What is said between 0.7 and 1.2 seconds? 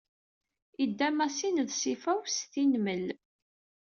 Idda